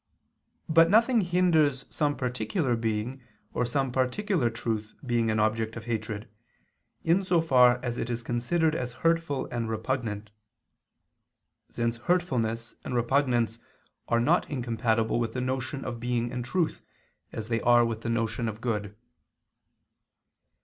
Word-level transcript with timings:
But 0.67 0.89
nothing 0.89 1.21
hinders 1.21 1.85
some 1.91 2.17
particular 2.17 2.75
being 2.75 3.21
or 3.53 3.67
some 3.67 3.91
particular 3.91 4.49
truth 4.49 4.95
being 5.05 5.29
an 5.29 5.39
object 5.39 5.75
of 5.75 5.85
hatred, 5.85 6.27
in 7.03 7.23
so 7.23 7.39
far 7.39 7.79
as 7.85 7.99
it 7.99 8.09
is 8.09 8.23
considered 8.23 8.73
as 8.73 8.93
hurtful 9.05 9.45
and 9.51 9.69
repugnant; 9.69 10.31
since 11.69 11.97
hurtfulness 11.97 12.73
and 12.83 12.95
repugnance 12.95 13.59
are 14.07 14.19
not 14.19 14.49
incompatible 14.49 15.19
with 15.19 15.33
the 15.33 15.39
notion 15.41 15.85
of 15.85 15.99
being 15.99 16.31
and 16.31 16.43
truth, 16.45 16.81
as 17.31 17.49
they 17.49 17.61
are 17.61 17.85
with 17.85 18.01
the 18.01 18.09
notion 18.09 18.49
of 18.49 18.59
good. 18.59 18.95